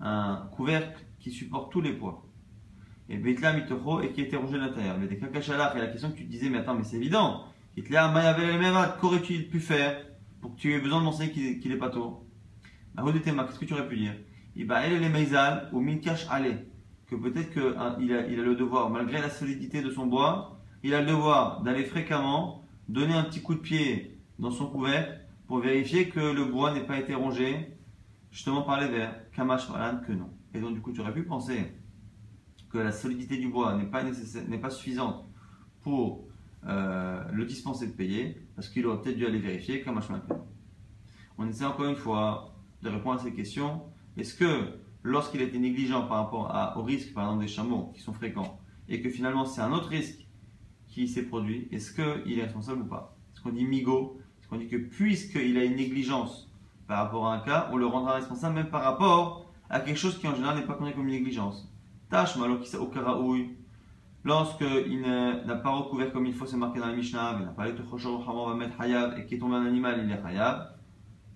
[0.00, 2.26] un couvercle qui supporte tous les poids.
[3.08, 4.98] Et Betla Mitocho et qui était rongé de l'intérieur.
[4.98, 7.44] Mais des Kakachalach, et la question que tu disais, mais attends, mais c'est évident.
[9.00, 10.04] Qu'aurais-tu pu faire
[10.40, 12.26] pour que tu aies besoin de m'enseigner qu'il est pas tôt?
[12.96, 14.14] Qu'est-ce que tu aurais pu dire?
[14.54, 16.26] Il va les Meizal ou Minkash.
[17.14, 20.94] Que peut-être qu'il a, il a le devoir, malgré la solidité de son bois, il
[20.94, 25.60] a le devoir d'aller fréquemment donner un petit coup de pied dans son couvercle pour
[25.60, 27.78] vérifier que le bois n'ait pas été rongé
[28.32, 29.14] justement par les vers.
[29.30, 29.68] Kamash
[30.04, 30.28] que non.
[30.54, 31.72] Et donc du coup tu aurais pu penser
[32.68, 35.24] que la solidité du bois n'est pas, suffisante
[35.82, 36.26] pour
[36.66, 40.20] euh, le dispenser de payer, parce qu'il aurait peut-être dû aller vérifier Kamash non.
[41.38, 43.82] On essaie encore une fois de répondre à ces questions.
[44.16, 47.92] Est-ce que lorsqu'il a été négligent par rapport à, au risque, par exemple, des chameaux
[47.94, 50.26] qui sont fréquents, et que finalement c'est un autre risque
[50.88, 53.16] qui s'est produit, est-ce qu'il est responsable ou pas?
[53.32, 56.50] Est-ce qu'on dit migo Est-ce qu'on dit que puisqu'il a une négligence
[56.88, 60.18] par rapport à un cas, on le rendra responsable même par rapport à quelque chose
[60.18, 61.70] qui en général n'est pas connu comme une négligence
[62.10, 63.56] Tâche, malo qui au karaouille,
[64.24, 67.68] lorsqu'il n'a pas recouvert comme il faut, c'est marqué dans la Mishnah, il n'a pas
[67.68, 70.73] été va mettre hayab et qu'il est tombé un animal, il est hayab.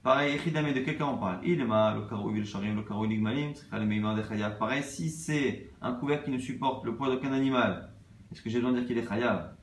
[0.08, 1.40] Pareil, Echidame, de quelqu'un on parle?
[1.44, 4.58] Il est mal, le karoui, le sharim, le karoui, l'igmalim, de hayab.
[4.58, 7.90] Pareil, si c'est un couvert qui ne supporte le poids d'aucun animal,
[8.32, 9.54] est-ce que j'ai besoin de dire qu'il est hayab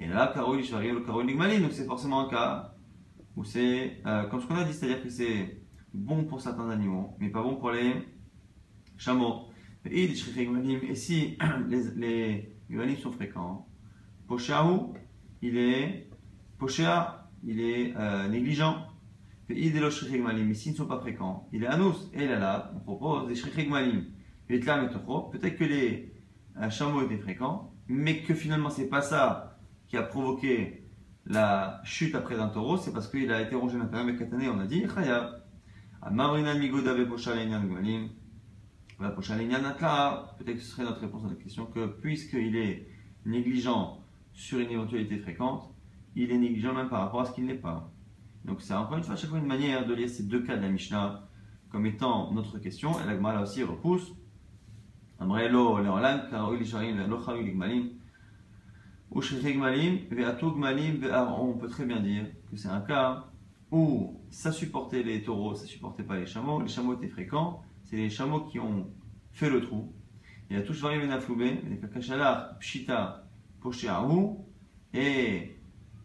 [0.00, 2.74] Et là, le sharim, le karoui, l'igmalim, donc c'est forcément un cas
[3.36, 7.14] où c'est, euh, comme ce qu'on a dit, c'est-à-dire que c'est bon pour certains animaux,
[7.20, 7.94] mais pas bon pour les
[8.96, 9.44] chameaux.
[9.88, 13.68] Et si les, les Yuanim sont fréquents.
[14.26, 14.92] Poshahu,
[15.40, 16.10] il est
[16.58, 18.88] Poshéa, il est euh, négligent.
[19.48, 22.10] Mais s'ils ne sont pas fréquents, il est anus.
[22.14, 24.06] Et là, là, on propose des shrichigmalim.
[24.48, 26.12] Peut-être que les
[26.56, 30.84] euh, chameaux étaient fréquents, mais que finalement, c'est pas ça qui a provoqué
[31.26, 34.60] la chute après d'un taureau, c'est parce qu'il a été rongé l'intérieur avec Katane, on
[34.60, 35.40] a dit Chaya.
[37.66, 38.10] Gmalim.
[38.98, 39.16] Peut-être
[40.54, 42.86] que ce serait notre réponse à la question que puisqu'il est
[43.24, 43.98] négligent
[44.32, 45.74] sur une éventualité fréquente,
[46.14, 47.90] il est négligent même par rapport à ce qu'il n'est pas.
[48.44, 50.62] Donc c'est encore une fois, chaque fois une manière de lire ces deux cas de
[50.62, 51.28] la Mishnah
[51.70, 52.92] comme étant notre question.
[53.00, 54.12] Et la Gemara aussi repousse.
[55.18, 55.26] On
[61.58, 63.26] peut très bien dire que c'est un cas
[63.70, 67.96] où ça supportait les taureaux, ça supportait pas les chameaux, les chameaux étaient fréquents, c'est
[67.96, 68.88] les chameaux qui ont
[69.32, 69.92] fait le trou.
[70.50, 73.26] Il y a tous varié menafloubé, les kakashalar, pshita,
[73.60, 74.36] poshéahu.
[74.92, 75.56] Et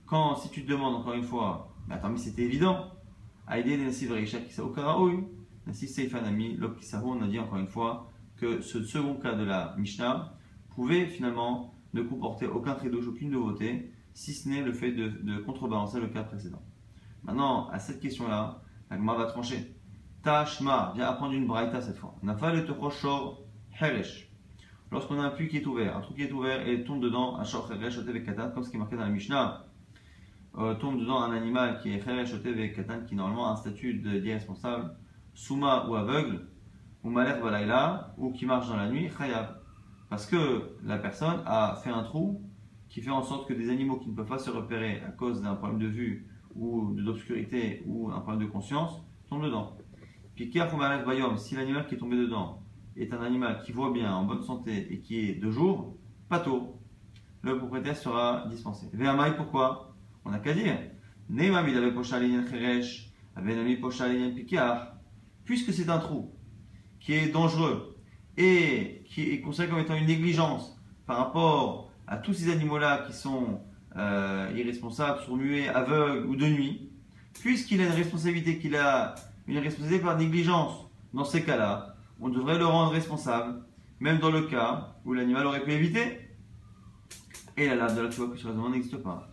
[0.06, 2.92] quand, si tu te demandes encore une fois, mais attends, mais c'était évident,
[3.48, 4.38] Aïdé de Nassif Reisha
[4.76, 5.24] Karaoui,
[5.66, 9.76] Nassif Seifanami, Lop on a dit encore une fois que ce second cas de la
[9.78, 10.36] Mishnah
[10.70, 15.40] pouvait finalement ne comporter aucun trédouche, aucune nouveauté, si ce n'est le fait de, de,
[15.40, 16.62] contrebalancer le cas précédent.
[17.24, 19.76] Maintenant, à cette question-là, la va trancher.
[20.22, 22.16] Tashma, viens apprendre une braïta cette fois.
[22.22, 24.30] Nafal et heresh.
[24.92, 27.38] Lorsqu'on a un puits qui est ouvert, un trou qui est ouvert et tombe dedans
[27.38, 27.96] un shor heresh
[28.54, 29.69] comme ce qui est marqué dans la Mishnah,
[30.58, 32.34] euh, tombe dedans un animal qui est heresh
[32.76, 34.96] katan, qui normalement a un statut d'irresponsable,
[35.34, 36.48] souma ou aveugle,
[37.04, 39.58] ou malher balayla, ou qui marche dans la nuit, khayab.
[40.10, 42.42] Parce que la personne a fait un trou
[42.90, 45.42] qui fait en sorte que des animaux qui ne peuvent pas se repérer à cause
[45.42, 49.78] d'un problème de vue ou d'obscurité ou un problème de conscience tombent dedans
[51.38, 52.64] si l'animal qui est tombé dedans
[52.96, 55.98] est un animal qui voit bien, en bonne santé et qui est de jour,
[56.30, 56.80] pas tôt,
[57.42, 58.90] le propriétaire sera dispensé.
[58.94, 59.89] Véamaï, pourquoi?
[60.30, 60.78] On n'a qu'à dire.
[65.44, 66.32] Puisque c'est un trou
[67.00, 67.98] qui est dangereux
[68.38, 73.14] et qui est considéré comme étant une négligence par rapport à tous ces animaux-là qui
[73.14, 73.60] sont
[73.98, 76.92] euh, irresponsables, sont muets, aveugles ou de nuit,
[77.42, 79.16] puisqu'il a une responsabilité qu'il a
[79.48, 80.92] une responsabilité par négligence.
[81.12, 83.64] Dans ces cas-là, on devrait le rendre responsable,
[84.00, 86.30] même dans le cas où l'animal aurait pu éviter.
[87.58, 89.29] Et la lave de la que ce raisonnement n'existe pas.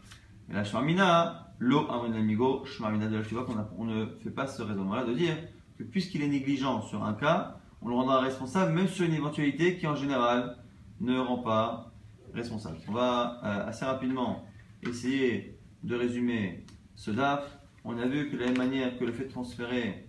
[0.48, 5.12] La shmarmina, l'eau amigo, shmarmina de la qu'on on ne fait pas ce raisonnement-là de
[5.12, 5.36] dire
[5.76, 9.76] que puisqu'il est négligent sur un cas, on le rendra responsable même sur une éventualité
[9.76, 10.56] qui en général
[11.00, 11.92] ne rend pas
[12.32, 12.78] responsable.
[12.88, 14.46] On va euh, assez rapidement
[14.82, 17.58] essayer de résumer ce DAF.
[17.84, 20.08] On a vu que de la même manière que le fait de transférer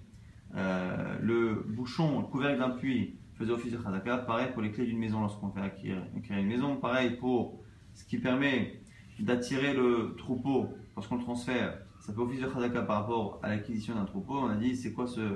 [0.55, 4.17] euh, le bouchon, le couvercle d'un puits faisait office de khazaka.
[4.19, 6.77] Pareil pour les clés d'une maison lorsqu'on fait acquérir, une maison.
[6.77, 8.81] Pareil pour ce qui permet
[9.19, 11.77] d'attirer le troupeau lorsqu'on le transfère.
[11.99, 14.37] Ça fait office de khazaka par rapport à l'acquisition d'un troupeau.
[14.37, 15.35] On a dit c'est quoi ce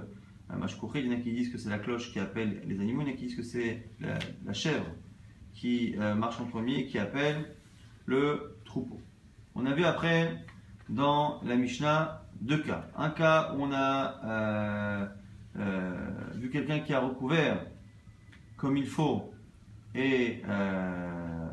[0.55, 3.01] mashkouri Il y en a qui disent que c'est la cloche qui appelle les animaux,
[3.01, 4.85] il y en a qui disent que c'est la, chèvre
[5.53, 7.55] qui euh, marche en premier qui appelle
[8.05, 8.99] le troupeau.
[9.55, 10.45] On a vu après
[10.89, 12.87] dans la Mishnah deux cas.
[12.97, 15.05] Un cas où on a euh,
[15.59, 15.91] euh,
[16.35, 17.65] vu quelqu'un qui a recouvert
[18.57, 19.33] comme il faut
[19.95, 21.47] et, euh,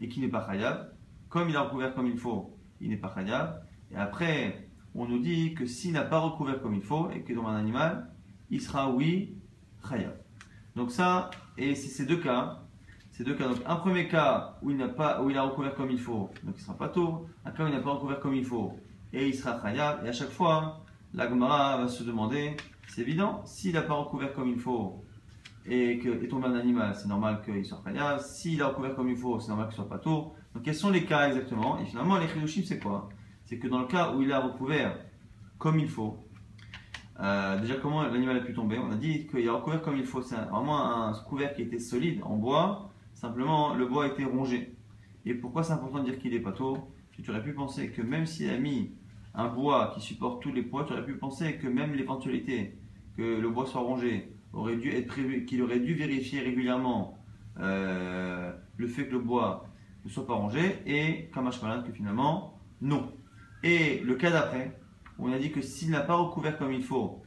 [0.00, 0.93] et qui n'est pas khayab.
[1.34, 3.60] Comme il a recouvert comme il faut, il n'est pas khayab.
[3.90, 7.32] Et après, on nous dit que s'il n'a pas recouvert comme il faut et que
[7.32, 8.08] dans un animal,
[8.50, 9.34] il sera oui
[9.82, 10.14] khayab.
[10.76, 12.60] Donc ça, et c'est ces deux cas.
[13.10, 13.48] Ces deux cas.
[13.48, 16.30] Donc un premier cas où il n'a pas, où il a recouvert comme il faut,
[16.44, 17.26] donc il sera pas tôt.
[17.44, 18.78] Un cas où il n'a pas recouvert comme il faut,
[19.12, 20.06] et il sera khayab.
[20.06, 24.32] Et à chaque fois, la Gemara va se demander, c'est évident, s'il n'a pas recouvert
[24.34, 25.04] comme il faut
[25.66, 28.20] et qu'il est tombé un animal, c'est normal qu'il soit khayab.
[28.20, 30.32] S'il a recouvert comme il faut, c'est normal qu'il soit pas tôt.
[30.54, 33.08] Donc quels sont les cas exactement Et finalement, les chidoshim, c'est quoi
[33.44, 34.98] C'est que dans le cas où il a recouvert
[35.58, 36.18] comme il faut,
[37.20, 40.04] euh, déjà comment l'animal a pu tomber On a dit qu'il est recouvert comme il
[40.04, 40.22] faut.
[40.22, 42.90] C'est vraiment un couvert qui était solide en bois.
[43.14, 44.74] Simplement, le bois a été rongé.
[45.24, 48.26] Et pourquoi c'est important de dire qu'il est tôt Tu aurais pu penser que même
[48.26, 48.92] s'il a mis
[49.34, 52.76] un bois qui supporte tous les poids, tu aurais pu penser que même l'éventualité
[53.16, 57.18] que le bois soit rongé aurait dû être prévu, qu'il aurait dû vérifier régulièrement
[57.60, 59.66] euh, le fait que le bois
[60.04, 63.12] ne soit pas rongé et comme que finalement non.
[63.62, 64.78] Et le cas d'après,
[65.18, 67.22] on a dit que s'il n'a pas recouvert comme il faut,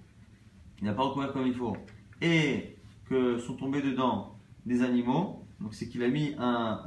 [0.80, 1.76] il n'a pas recouvert comme il faut,
[2.22, 2.78] et
[3.10, 4.36] que sont tombés dedans
[4.66, 6.82] des animaux, donc c'est qu'il a mis un,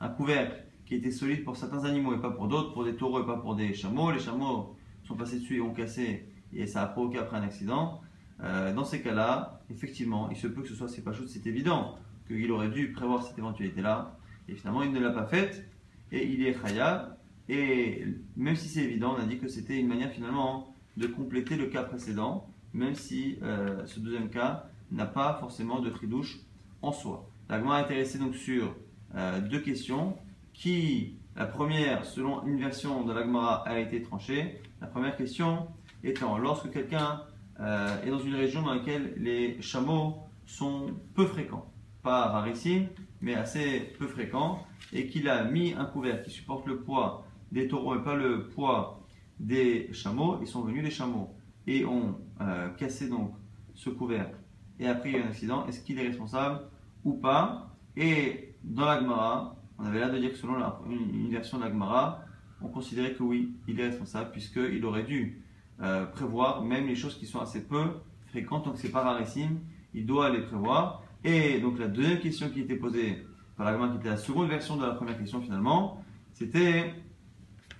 [0.00, 3.22] un, couvercle qui était solide pour certains animaux et pas pour d'autres, pour des taureaux
[3.22, 4.10] et pas pour des chameaux.
[4.10, 8.00] Les chameaux sont passés dessus et ont cassé et ça a provoqué après un accident.
[8.40, 11.46] Euh, dans ces cas-là, effectivement, il se peut que ce soit c'est pas chose, c'est
[11.46, 11.96] évident
[12.28, 14.16] qu'il aurait dû prévoir cette éventualité-là
[14.48, 15.68] et finalement il ne l'a pas faite
[16.12, 18.04] et il est khayab et
[18.36, 21.66] même si c'est évident, on a dit que c'était une manière finalement de compléter le
[21.66, 26.40] cas précédent, même si euh, ce deuxième cas n'a pas forcément de tridouche
[26.82, 27.28] en soi.
[27.48, 28.74] L'agma est intéressé donc sur
[29.14, 30.16] euh, deux questions
[30.52, 34.60] qui, la première, selon une version de l'agmara, a été tranchée.
[34.80, 35.68] La première question
[36.04, 37.22] étant, lorsque quelqu'un
[37.60, 41.70] euh, est dans une région dans laquelle les chameaux sont peu fréquents,
[42.02, 42.88] pas rarissimes,
[43.20, 47.68] mais assez peu fréquents, et qu'il a mis un couvert qui supporte le poids des
[47.68, 49.00] taureaux et pas le poids
[49.40, 51.34] des chameaux, ils sont venus des chameaux.
[51.66, 53.34] Et ont euh, cassé donc
[53.74, 54.38] ce couvercle
[54.80, 56.60] et après il y a un accident, est-ce qu'il est responsable
[57.04, 57.74] ou pas?
[57.96, 60.56] Et dans l'Agmara, on avait l'air de dire que selon
[60.88, 62.22] une, version de l'Agmara,
[62.60, 65.42] on considérait que oui, il est responsable puisqu'il aurait dû
[65.80, 67.84] euh, prévoir même les choses qui sont assez peu
[68.26, 69.60] fréquentes, donc c'est pas rarissime,
[69.94, 71.02] il doit les prévoir.
[71.24, 73.26] Et donc la deuxième question qui était posée
[73.56, 76.02] par l'Agmara, qui était la seconde version de la première question finalement,
[76.32, 76.94] c'était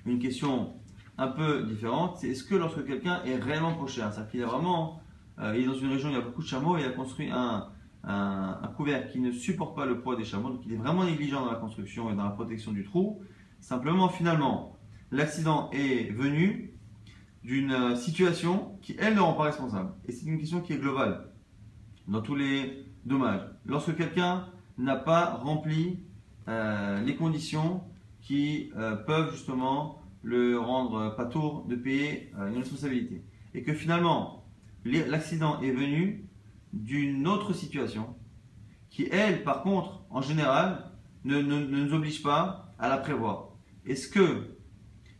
[0.04, 0.74] une question
[1.18, 5.00] un peu différente, c'est est-ce que lorsque quelqu'un est réellement proche, c'est-à-dire qu'il est vraiment,
[5.40, 6.86] euh, il est dans une région où il y a beaucoup de chameaux et il
[6.86, 7.70] a construit un,
[8.76, 11.50] couvercle qui ne supporte pas le poids des chameaux, donc il est vraiment négligent dans
[11.50, 13.20] la construction et dans la protection du trou.
[13.60, 14.76] Simplement, finalement,
[15.10, 16.74] l'accident est venu
[17.42, 19.90] d'une euh, situation qui, elle, ne rend pas responsable.
[20.06, 21.32] Et c'est une question qui est globale
[22.06, 23.42] dans tous les dommages.
[23.66, 26.00] Lorsque quelqu'un n'a pas rempli
[26.48, 27.82] euh, les conditions
[28.20, 33.24] qui euh, peuvent justement le rendre pas tour de payer euh, une responsabilité.
[33.54, 34.44] Et que finalement,
[34.84, 36.28] l'accident est venu
[36.72, 38.16] d'une autre situation
[38.90, 40.90] qui, elle, par contre, en général,
[41.24, 43.50] ne, nous oblige pas à la prévoir.
[43.84, 44.56] Est-ce que,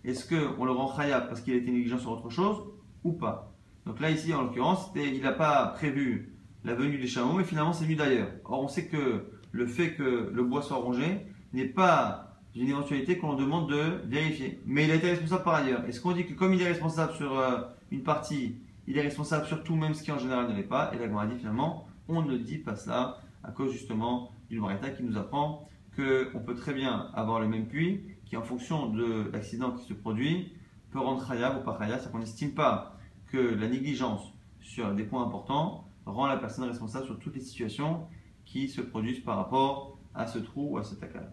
[0.05, 2.63] est-ce que on le rend khayab parce qu'il a été négligent sur autre chose
[3.05, 3.55] ou pas?
[3.87, 6.38] Donc là, ici, en l'occurrence, il n'a pas prévu
[6.69, 8.29] la venue des chameaux, mais finalement, c'est venu d'ailleurs.
[8.45, 13.17] Or, on sait que le fait que le bois soit rongé n'est pas une éventualité
[13.17, 14.61] qu'on demande de vérifier.
[14.67, 15.85] Mais il a été responsable par ailleurs.
[15.87, 19.47] Est-ce qu'on dit que comme il est responsable sur euh, une partie, il est responsable
[19.47, 20.93] sur tout, même ce qui en général ne l'est pas?
[20.95, 25.05] Et la dit finalement, on ne dit pas cela à cause justement d'une variété qui
[25.05, 29.73] nous apprend qu'on peut très bien avoir le même puits qui, en fonction de l'accident
[29.73, 30.53] qui se produit,
[30.93, 31.99] peut rendre khayab ou pas khayab.
[32.01, 34.23] C'est qu'on n'estime pas que la négligence
[34.61, 38.07] sur des points importants rend la personne responsable sur toutes les situations
[38.45, 41.33] qui se produisent par rapport à ce trou ou à cet accal.